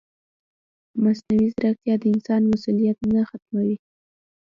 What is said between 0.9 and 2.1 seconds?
مصنوعي ځیرکتیا د